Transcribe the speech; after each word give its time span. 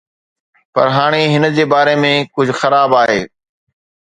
پر 0.75 0.87
هاڻي 0.95 1.21
هن 1.33 1.43
جي 1.57 1.65
باري 1.73 1.95
۾ 2.07 2.11
ڪجهه 2.35 2.59
خراب 2.61 2.97
آهي 3.03 3.21